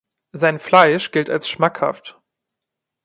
[0.31, 2.19] Sein Fleisch gilt als schmackhaft.